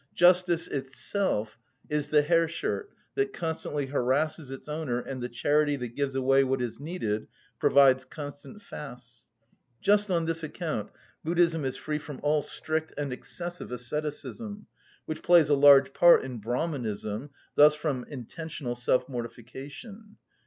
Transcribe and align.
Justice 0.15 0.65
itself 0.67 1.59
is 1.87 2.07
the 2.07 2.23
hair 2.23 2.47
shirt 2.47 2.89
that 3.13 3.33
constantly 3.33 3.85
harasses 3.85 4.49
its 4.49 4.67
owner 4.67 4.99
and 4.99 5.21
the 5.21 5.29
charity 5.29 5.75
that 5.75 5.93
gives 5.95 6.15
away 6.15 6.43
what 6.43 6.59
is 6.59 6.79
needed, 6.79 7.27
provides 7.59 8.03
constant 8.03 8.63
fasts.(45) 8.63 9.81
Just 9.83 10.09
on 10.09 10.25
this 10.25 10.41
account 10.41 10.89
Buddhism 11.23 11.63
is 11.63 11.77
free 11.77 11.99
from 11.99 12.19
all 12.23 12.41
strict 12.41 12.91
and 12.97 13.13
excessive 13.13 13.71
asceticism, 13.71 14.65
which 15.05 15.21
plays 15.21 15.49
a 15.49 15.53
large 15.53 15.93
part 15.93 16.23
in 16.23 16.39
Brahmanism, 16.39 17.29
thus 17.53 17.75
from 17.75 18.03
intentional 18.09 18.73
self‐mortification. 18.73 20.15